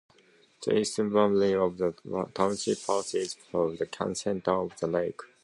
[0.65, 1.93] The eastern boundary of the
[2.33, 5.19] township passes through the center of the lake.